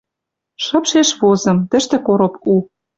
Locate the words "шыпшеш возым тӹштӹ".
0.63-1.97